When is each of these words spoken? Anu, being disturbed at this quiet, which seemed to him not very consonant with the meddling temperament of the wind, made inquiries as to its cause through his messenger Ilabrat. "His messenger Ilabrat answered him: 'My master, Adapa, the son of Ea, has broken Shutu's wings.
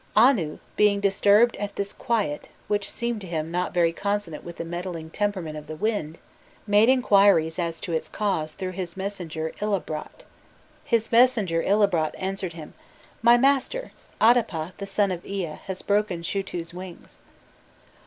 Anu, 0.17 0.57
being 0.77 0.99
disturbed 0.99 1.55
at 1.57 1.75
this 1.75 1.93
quiet, 1.93 2.49
which 2.67 2.89
seemed 2.89 3.21
to 3.21 3.27
him 3.27 3.51
not 3.51 3.71
very 3.71 3.93
consonant 3.93 4.43
with 4.43 4.55
the 4.57 4.65
meddling 4.65 5.11
temperament 5.11 5.55
of 5.57 5.67
the 5.67 5.75
wind, 5.75 6.17
made 6.65 6.89
inquiries 6.89 7.59
as 7.59 7.79
to 7.81 7.93
its 7.93 8.09
cause 8.09 8.53
through 8.53 8.71
his 8.71 8.97
messenger 8.97 9.51
Ilabrat. 9.61 10.25
"His 10.83 11.11
messenger 11.11 11.61
Ilabrat 11.61 12.15
answered 12.17 12.53
him: 12.53 12.73
'My 13.21 13.37
master, 13.37 13.91
Adapa, 14.19 14.73
the 14.79 14.87
son 14.87 15.11
of 15.11 15.23
Ea, 15.23 15.59
has 15.67 15.83
broken 15.83 16.23
Shutu's 16.23 16.73
wings. 16.73 17.21